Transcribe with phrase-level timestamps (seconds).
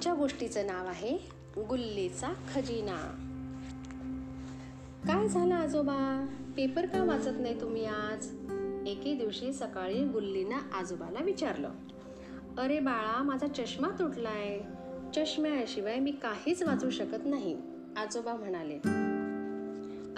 [0.00, 1.18] आजच्या गोष्टीचं नाव आहे
[1.58, 2.96] गुल्लीचा खजिना.
[5.06, 6.26] काय झालं आजोबा?
[6.56, 8.26] पेपर का वाचत नाही तुम्ही आज?
[8.86, 11.70] एके दिवशी सकाळी गुल्लीनं आजोबाला विचारलं
[12.58, 14.60] अरे बाळा माझा चष्मा तुटलाय.
[15.16, 17.56] चष्म्याशिवाय मी काहीच वाचू शकत नाही.
[17.96, 18.76] आजोबा म्हणाले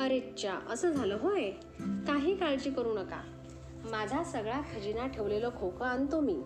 [0.04, 1.50] अरे च्या असं झालं होय?
[1.80, 3.22] काही काळजी करू नका.
[3.90, 6.42] माझा सगळा खजिना ठेवलेलं खोकं आणतो मी.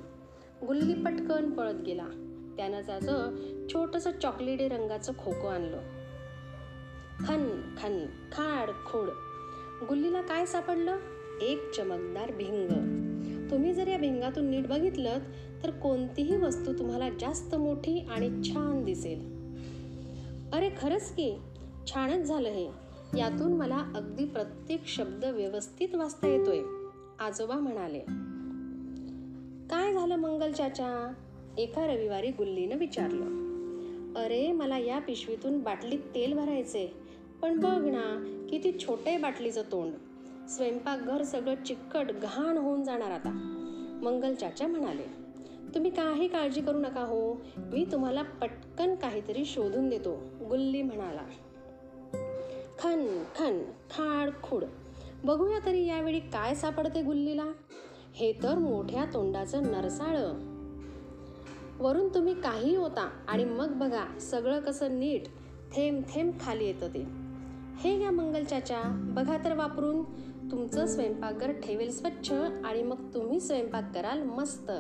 [0.67, 2.26] गुल्ली पटकन पळत गेला.
[2.57, 3.31] त्यानं त्याचं
[3.69, 5.81] छोटंसं चॉकलेटी रंगाचं खोकं आणलं.
[7.27, 9.09] खन खन खाड खोड.
[9.89, 10.97] गुल्लीला काय सापडलं?
[11.41, 12.69] एक चमकदार भिंग.
[13.51, 15.19] तुम्ही जर या भिंगातून नीट बघितलं
[15.63, 19.21] तर कोणतीही वस्तू तुम्हाला जास्त मोठी आणि छान दिसेल.
[20.53, 21.39] अरे खरंच की?
[21.87, 22.69] छानच झालं हे.
[23.17, 26.61] यातून मला अगदी प्रत्येक शब्द व्यवस्थित वाचता येतोय.
[27.19, 27.99] आजोबा म्हणाले
[29.71, 31.13] काय झालं मंगल चाचा?
[31.59, 36.95] एका रविवारी गुल्लीनं विचारलं अरे मला या पिशवीतून बाटलीत तेल भरायचे
[37.43, 38.03] पण बघ ना
[38.51, 39.93] किती छोटे बाटलीचं तोंड.
[40.49, 43.31] स्वयंपाकघर सगळं चिकट घाण होऊन जाणार आता.
[44.03, 45.03] मंगल चाचा म्हणाले
[45.75, 51.23] तुम्ही काही काळजी करू नका हो मी तुम्हाला पटकन काहीतरी शोधून देतो गुल्ली म्हणाला.
[52.79, 53.59] खन खन
[53.91, 54.65] खाड खुड
[55.25, 57.53] बघूया तरी यावेळी काय सापडते गुल्लीला?
[58.15, 60.56] हे तर मोठ्या तोंडाचं नरसाळं.
[61.79, 65.27] वरून तुम्ही काही होता आणि मग बघा सगळं कसं नीट
[65.75, 67.07] थेंब थेंब खाली येतं ते.
[67.77, 70.03] हे घ्या मंगल चाचा बघा तर वापरून.
[70.51, 72.33] तुमचं स्वयंपाकघर ठेवेल स्वच्छ
[72.65, 74.71] आणि मग तुम्ही स्वयंपाक कराल मस्त.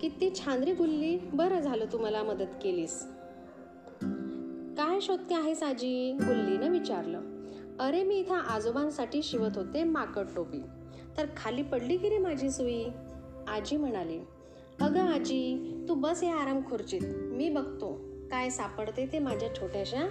[0.00, 3.02] किती छान रे गुल्ली बरं झालं तुम्हाला मदत केलीस.
[4.76, 7.20] काय शोधते आहेस आजी गुल्लीनं विचारलं.
[7.80, 10.62] अरे मी इथं आजोबांसाठी शिवत होते माकड टोपी.
[11.16, 12.84] तर खाली पडली की रे माझी सुई?
[13.48, 14.20] आजी म्हणाली
[14.80, 17.00] अगं आजी तू बस या आराम खुर्चीत.
[17.04, 18.00] मी बघतो.
[18.30, 20.08] काय सापडते ते माझ्या छोट्याशा?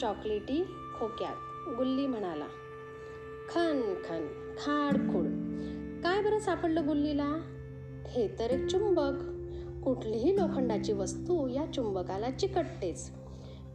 [0.00, 0.64] चॉकलेटी
[0.98, 1.34] खोक्यात.
[1.76, 2.44] गुल्ली म्हणाला.
[3.48, 4.26] खन खन.
[4.58, 5.26] खाड खुड.
[6.02, 7.40] काय बरं सापडलं गुल्लीला?
[8.06, 9.14] हे तर एक चुंबक.
[9.84, 13.10] कुठलीही लोखंडाची वस्तू या चुंबकाला चिकटतेच.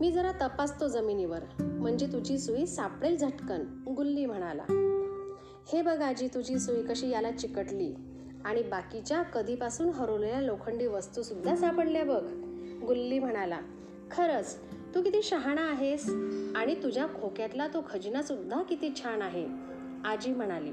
[0.01, 1.39] मी जरा तपासतो जमिनीवर.
[1.59, 4.63] म्हणजे तुझी सुई सापडेल झटकन गुल्ली म्हणाला.
[5.73, 7.93] हे बघ आजी तुझी सुई कशी याला चिकटली.
[8.45, 12.23] आणि बाकीच्या कधीपासून हरवलेल्या लोखंडी वस्तू सुद्धा सापडल्या बघ.
[12.85, 13.59] गुल्ली म्हणाला
[14.11, 14.57] खरंच
[14.95, 16.09] तू किती शहाणा आहेस
[16.55, 19.47] आणि तुझ्या खोक्यातला तो खजिना सुद्धा किती छान आहे
[20.05, 20.71] आजी म्हणाली.